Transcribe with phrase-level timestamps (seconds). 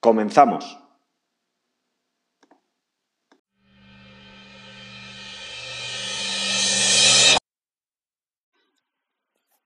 [0.00, 0.78] Comenzamos.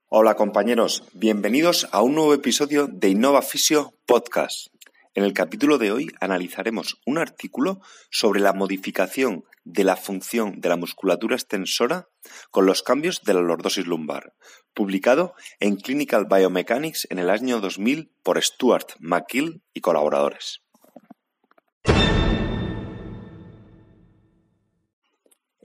[0.07, 4.69] Hola compañeros, bienvenidos a un nuevo episodio de Innova Fisio Podcast.
[5.13, 10.69] En el capítulo de hoy analizaremos un artículo sobre la modificación de la función de
[10.69, 12.09] la musculatura extensora
[12.51, 14.33] con los cambios de la lordosis lumbar,
[14.73, 20.63] publicado en Clinical Biomechanics en el año 2000 por Stuart McGill y colaboradores.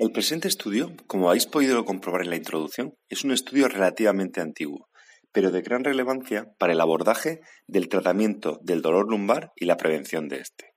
[0.00, 4.88] El presente estudio, como habéis podido comprobar en la introducción, es un estudio relativamente antiguo,
[5.32, 10.28] pero de gran relevancia para el abordaje del tratamiento del dolor lumbar y la prevención
[10.28, 10.72] de este.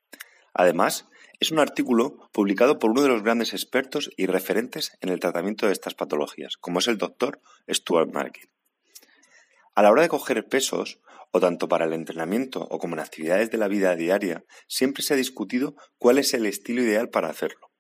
[0.56, 1.06] Además,
[1.42, 5.66] es un artículo publicado por uno de los grandes expertos y referentes en el tratamiento
[5.66, 8.48] de estas patologías, como es el doctor Stuart Markin.
[9.74, 11.00] A la hora de coger pesos,
[11.32, 15.16] o tanto para el entrenamiento o como en actividades de la vida diaria, siempre se
[15.16, 17.72] ha discutido cuál es el estilo ideal para hacerlo.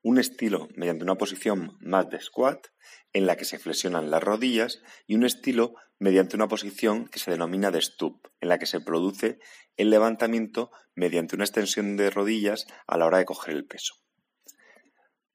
[0.00, 2.68] Un estilo mediante una posición más de squat,
[3.12, 7.30] en la que se flexionan las rodillas, y un estilo mediante una posición que se
[7.30, 9.38] denomina de stoop, en la que se produce
[9.76, 13.94] el levantamiento mediante una extensión de rodillas a la hora de coger el peso.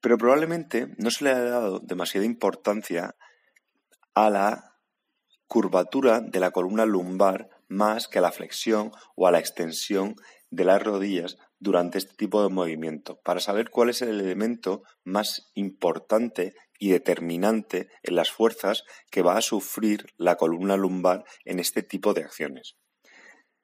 [0.00, 3.16] Pero probablemente no se le ha dado demasiada importancia
[4.14, 4.76] a la
[5.46, 10.16] curvatura de la columna lumbar más que a la flexión o a la extensión
[10.50, 15.50] de las rodillas durante este tipo de movimiento, para saber cuál es el elemento más
[15.54, 21.82] importante y determinante en las fuerzas que va a sufrir la columna lumbar en este
[21.82, 22.76] tipo de acciones.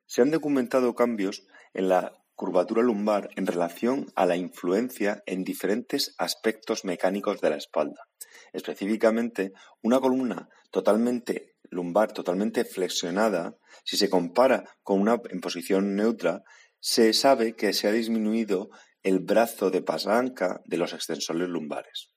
[0.05, 6.15] Se han documentado cambios en la curvatura lumbar en relación a la influencia en diferentes
[6.19, 8.07] aspectos mecánicos de la espalda.
[8.53, 9.53] Específicamente,
[9.83, 16.43] una columna totalmente lumbar, totalmente flexionada, si se compara con una en posición neutra,
[16.81, 18.69] se sabe que se ha disminuido
[19.03, 22.11] el brazo de palanca de los extensores lumbares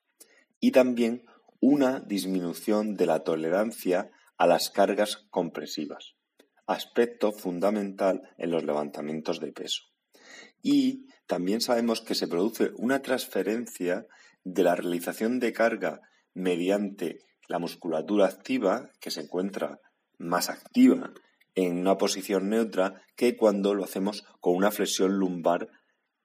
[0.60, 1.26] y también
[1.60, 6.16] una disminución de la tolerancia a las cargas compresivas,
[6.66, 9.84] aspecto fundamental en los levantamientos de peso.
[10.62, 14.08] Y también sabemos que se produce una transferencia
[14.44, 16.02] de la realización de carga
[16.34, 19.80] mediante la musculatura activa, que se encuentra
[20.18, 21.14] más activa
[21.56, 25.68] en una posición neutra, que cuando lo hacemos con una flexión lumbar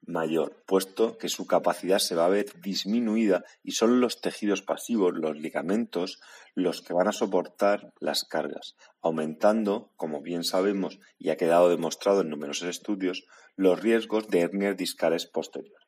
[0.07, 5.13] mayor, puesto que su capacidad se va a ver disminuida y son los tejidos pasivos,
[5.13, 6.19] los ligamentos,
[6.53, 12.21] los que van a soportar las cargas, aumentando, como bien sabemos y ha quedado demostrado
[12.21, 15.85] en numerosos estudios, los riesgos de hernias discales posteriores.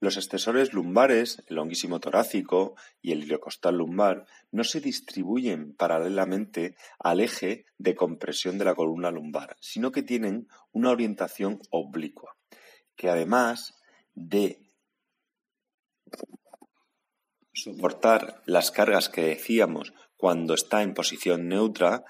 [0.00, 7.18] Los extensores lumbares, el longuísimo torácico y el iliocostal lumbar, no se distribuyen paralelamente al
[7.18, 12.37] eje de compresión de la columna lumbar, sino que tienen una orientación oblicua
[12.98, 13.78] que además
[14.14, 14.60] de
[17.54, 22.04] soportar las cargas que decíamos cuando está en posición neutra,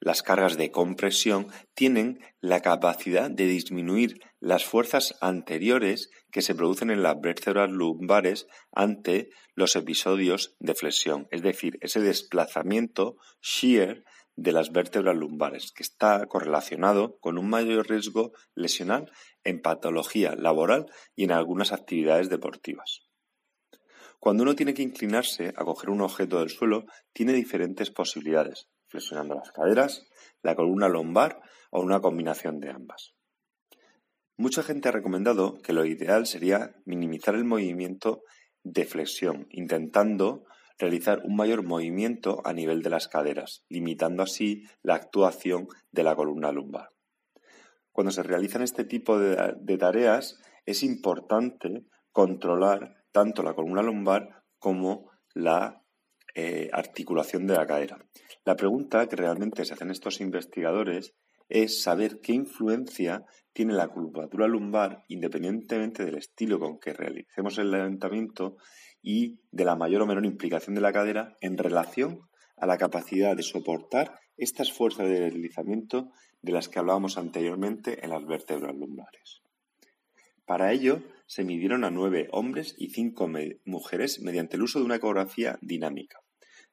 [0.00, 6.90] las cargas de compresión tienen la capacidad de disminuir las fuerzas anteriores que se producen
[6.90, 14.02] en las vértebras lumbares ante los episodios de flexión, es decir, ese desplazamiento shear
[14.36, 19.10] de las vértebras lumbares, que está correlacionado con un mayor riesgo lesional
[19.44, 23.02] en patología laboral y en algunas actividades deportivas.
[24.18, 29.34] Cuando uno tiene que inclinarse a coger un objeto del suelo, tiene diferentes posibilidades, flexionando
[29.34, 30.06] las caderas,
[30.42, 31.40] la columna lumbar
[31.70, 33.14] o una combinación de ambas.
[34.36, 38.22] Mucha gente ha recomendado que lo ideal sería minimizar el movimiento
[38.62, 40.44] de flexión, intentando
[40.82, 46.16] realizar un mayor movimiento a nivel de las caderas, limitando así la actuación de la
[46.16, 46.90] columna lumbar.
[47.92, 55.10] Cuando se realizan este tipo de, tareas es importante controlar tanto la columna lumbar como
[55.34, 55.84] la
[56.34, 58.04] eh, articulación de la cadera.
[58.44, 61.14] La pregunta que realmente se hacen estos investigadores
[61.52, 67.70] es saber qué influencia tiene la curvatura lumbar independientemente del estilo con que realicemos el
[67.70, 68.56] levantamiento
[69.02, 72.22] y de la mayor o menor implicación de la cadera en relación
[72.56, 76.10] a la capacidad de soportar estas fuerzas de deslizamiento
[76.40, 79.42] de las que hablábamos anteriormente en las vértebras lumbares.
[80.46, 83.28] Para ello, se midieron a nueve hombres y cinco
[83.66, 86.18] mujeres mediante el uso de una ecografía dinámica.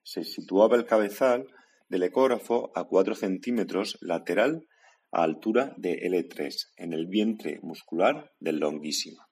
[0.03, 1.47] Se situaba el cabezal
[1.89, 4.67] del ecógrafo a 4 centímetros lateral
[5.11, 9.25] a altura de L3 en el vientre muscular del longuísimo.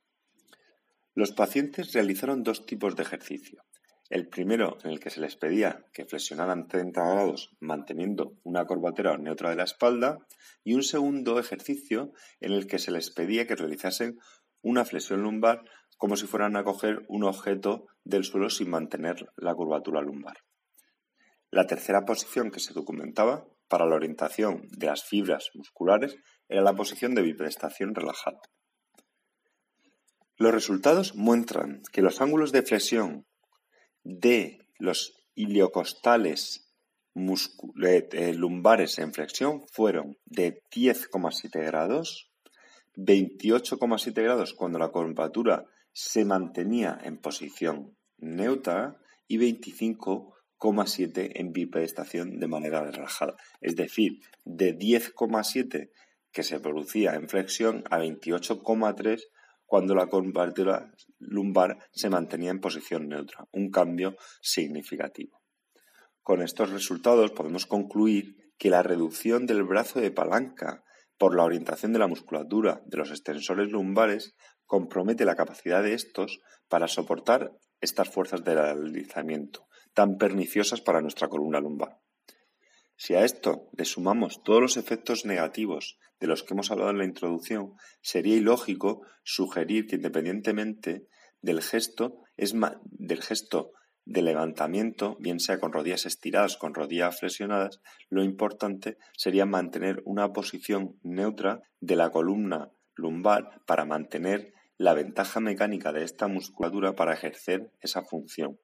[1.14, 3.64] Los pacientes realizaron dos tipos de ejercicio.
[4.10, 9.18] El primero, en el que se les pedía que flexionaran 30 grados manteniendo una corbatera
[9.18, 10.20] neutra de la espalda,
[10.64, 14.18] y un segundo ejercicio en el que se les pedía que realizasen
[14.62, 15.64] una flexión lumbar
[15.98, 20.38] como si fueran a coger un objeto del suelo sin mantener la curvatura lumbar.
[21.50, 26.18] La tercera posición que se documentaba para la orientación de las fibras musculares
[26.48, 28.40] era la posición de biprestación relajada.
[30.38, 33.26] Los resultados muestran que los ángulos de flexión
[34.04, 36.72] de los iliocostales
[37.14, 42.32] lumbares en flexión fueron de 10,7 grados,
[42.96, 52.40] 28,7 grados cuando la curvatura se mantenía en posición neutra y 25 7 en bipedestación
[52.40, 53.36] de manera relajada.
[53.62, 55.92] Es decir, de 10,7
[56.32, 59.24] que se producía en flexión a 28,3
[59.66, 63.48] cuando la curvatura lumbar se mantenía en posición neutra.
[63.52, 65.42] Un cambio significativo.
[66.22, 70.84] Con estos resultados podemos concluir que la reducción del brazo de palanca
[71.18, 76.40] por la orientación de la musculatura de los extensores lumbares compromete la capacidad de estos
[76.68, 81.98] para soportar estas fuerzas de deslizamiento tan perniciosas para nuestra columna lumbar.
[82.98, 87.00] Si a esto le sumamos todos los efectos negativos de los que hemos hablado en
[87.00, 91.08] la introducción, sería ilógico sugerir que independientemente
[91.42, 92.54] del gesto, es
[92.84, 93.72] del gesto
[94.06, 100.32] de levantamiento, bien sea con rodillas estiradas, con rodillas flexionadas, lo importante sería mantener una
[100.32, 107.16] posición neutra de la columna lumbar para mantener la ventaja mecánica de esta musculatura para
[107.16, 108.60] ejercer esa función.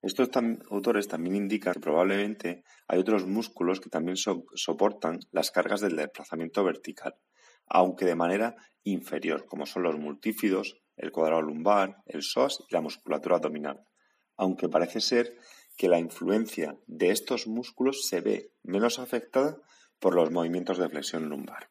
[0.00, 0.30] Estos
[0.70, 6.62] autores también indican que probablemente hay otros músculos que también soportan las cargas del desplazamiento
[6.62, 7.16] vertical,
[7.66, 8.54] aunque de manera
[8.84, 13.84] inferior, como son los multífidos, el cuadrado lumbar, el psoas y la musculatura abdominal,
[14.36, 15.36] aunque parece ser
[15.76, 19.58] que la influencia de estos músculos se ve menos afectada
[19.98, 21.70] por los movimientos de flexión lumbar.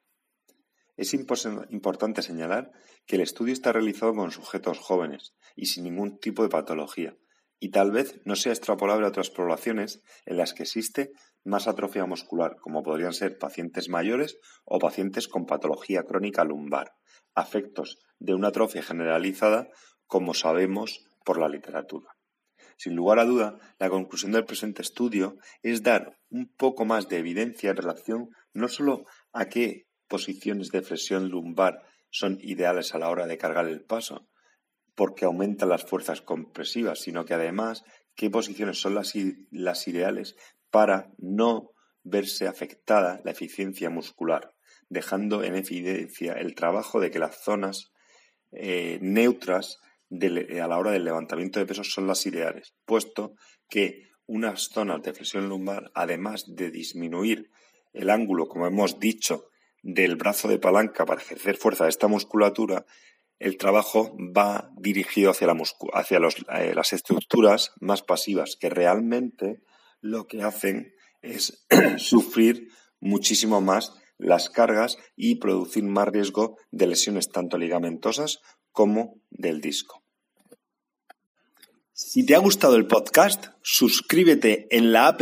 [0.97, 2.71] Es importante señalar
[3.06, 7.15] que el estudio está realizado con sujetos jóvenes y sin ningún tipo de patología,
[7.59, 11.12] y tal vez no sea extrapolable a otras poblaciones en las que existe
[11.44, 16.94] más atrofia muscular, como podrían ser pacientes mayores o pacientes con patología crónica lumbar,
[17.33, 19.69] afectos de una atrofia generalizada,
[20.06, 22.18] como sabemos por la literatura.
[22.77, 27.18] Sin lugar a duda, la conclusión del presente estudio es dar un poco más de
[27.18, 33.09] evidencia en relación no solo a qué posiciones de flexión lumbar son ideales a la
[33.09, 34.27] hora de cargar el paso,
[34.97, 37.83] porque aumentan las fuerzas compresivas, sino que además
[38.16, 39.13] qué posiciones son las,
[39.51, 40.35] las ideales
[40.71, 41.69] para no
[42.01, 44.56] verse afectada la eficiencia muscular,
[44.89, 47.92] dejando en evidencia el trabajo de que las zonas
[48.51, 49.77] eh, neutras
[50.09, 53.35] a la hora del levantamiento de pesos son las ideales, puesto
[53.69, 57.51] que unas zonas de flexión lumbar, además de disminuir
[57.94, 59.49] el ángulo, como hemos dicho,
[59.83, 62.83] del brazo de palanca para ejercer fuerza de esta musculatura,
[63.39, 69.61] el trabajo va dirigido hacia, eh, las estructuras más pasivas, que realmente
[70.01, 71.65] lo que hacen es
[71.97, 78.39] sufrir muchísimo más las cargas y producir más riesgo de lesiones tanto ligamentosas
[78.71, 80.03] como del disco.
[81.94, 85.21] Si te ha gustado el podcast, suscríbete en la app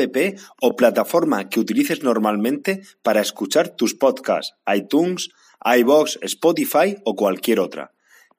[0.61, 5.29] o plataforma que utilices normalmente para escuchar tus podcasts, iTunes,
[5.63, 7.94] iBox, Spotify o cualquier otra.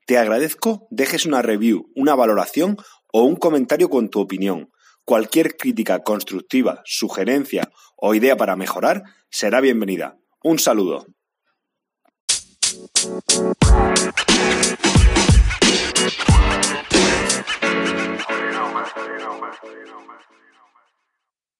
[0.07, 2.77] Te agradezco dejes una review, una valoración
[3.13, 4.71] o un comentario con tu opinión.
[5.05, 10.17] Cualquier crítica constructiva, sugerencia o idea para mejorar será bienvenida.
[10.45, 11.07] Un saludo.